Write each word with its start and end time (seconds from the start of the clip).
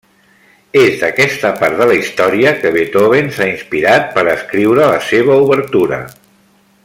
És 0.83 0.95
d'aquesta 1.01 1.51
part 1.59 1.77
de 1.81 1.87
la 1.91 1.97
història 1.99 2.55
que 2.63 2.71
Beethoven 2.77 3.31
s'ha 3.35 3.49
inspirat 3.51 4.11
per 4.17 4.27
escriure 4.35 4.89
la 4.95 4.99
seva 5.11 5.41
obertura. 5.47 6.03